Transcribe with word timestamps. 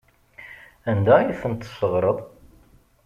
Anda 0.91 1.13
ay 1.17 1.37
ten-tesseɣreḍ? 1.41 2.17